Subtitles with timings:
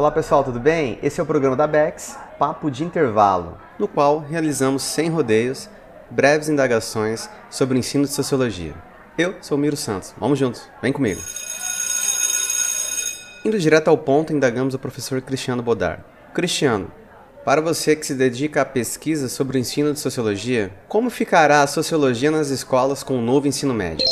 [0.00, 0.98] Olá pessoal, tudo bem?
[1.02, 5.68] Esse é o programa da Bex, Papo de Intervalo, no qual realizamos sem rodeios
[6.10, 8.72] breves indagações sobre o ensino de sociologia.
[9.18, 11.20] Eu sou o Miro Santos, vamos juntos, vem comigo.
[13.44, 16.02] Indo direto ao ponto, indagamos o professor Cristiano Bodar.
[16.32, 16.90] Cristiano,
[17.44, 21.66] para você que se dedica à pesquisa sobre o ensino de sociologia, como ficará a
[21.66, 24.08] sociologia nas escolas com o novo ensino médio?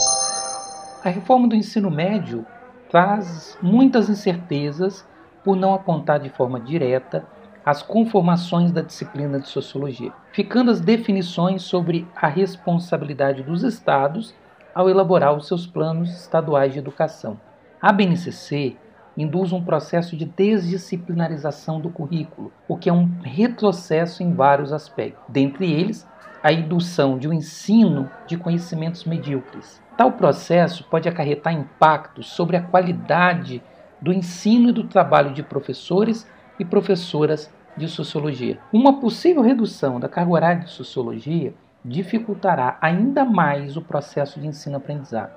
[1.03, 2.45] A reforma do ensino médio
[2.91, 5.03] traz muitas incertezas
[5.49, 7.25] por não apontar de forma direta
[7.65, 14.35] as conformações da disciplina de sociologia, ficando as definições sobre a responsabilidade dos estados
[14.75, 17.41] ao elaborar os seus planos estaduais de educação.
[17.81, 18.77] A BNCC
[19.17, 25.25] induz um processo de desdisciplinarização do currículo, o que é um retrocesso em vários aspectos,
[25.31, 26.07] dentre eles
[26.43, 29.83] a indução de um ensino de conhecimentos medíocres.
[29.97, 33.63] Tal processo pode acarretar impactos sobre a qualidade
[34.01, 38.59] do ensino e do trabalho de professores e professoras de sociologia.
[38.73, 45.33] Uma possível redução da carga horária de sociologia dificultará ainda mais o processo de ensino-aprendizado,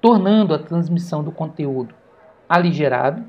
[0.00, 1.94] tornando a transmissão do conteúdo
[2.48, 3.24] aligerado,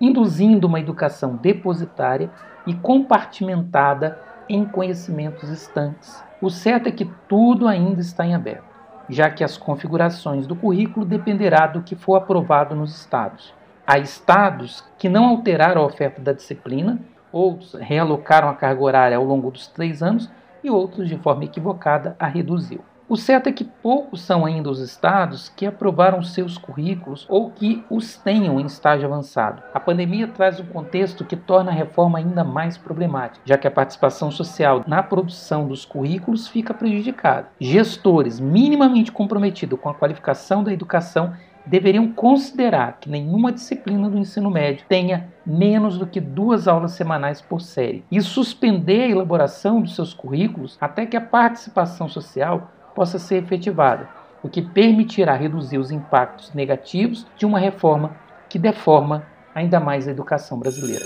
[0.00, 2.30] induzindo uma educação depositária
[2.66, 6.22] e compartimentada em conhecimentos estanques.
[6.40, 8.64] O certo é que tudo ainda está em aberto,
[9.08, 13.54] já que as configurações do currículo dependerá do que for aprovado nos estados.
[13.86, 16.98] Há estados que não alteraram a oferta da disciplina,
[17.30, 20.28] outros realocaram a carga horária ao longo dos três anos
[20.64, 22.80] e outros, de forma equivocada, a reduziu.
[23.08, 27.84] O certo é que poucos são ainda os estados que aprovaram seus currículos ou que
[27.88, 29.62] os tenham em estágio avançado.
[29.72, 33.70] A pandemia traz um contexto que torna a reforma ainda mais problemática, já que a
[33.70, 37.46] participação social na produção dos currículos fica prejudicada.
[37.60, 41.32] Gestores minimamente comprometidos com a qualificação da educação
[41.66, 47.40] deveriam considerar que nenhuma disciplina do ensino médio tenha menos do que duas aulas semanais
[47.40, 53.18] por série e suspender a elaboração dos seus currículos até que a participação social possa
[53.18, 54.08] ser efetivada,
[54.42, 58.16] o que permitirá reduzir os impactos negativos de uma reforma
[58.48, 61.04] que deforma ainda mais a educação brasileira.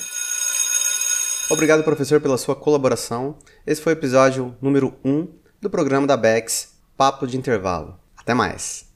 [1.51, 3.37] Obrigado, professor, pela sua colaboração.
[3.67, 5.27] Esse foi o episódio número 1
[5.61, 7.99] do programa da BEX Papo de Intervalo.
[8.17, 8.89] Até mais!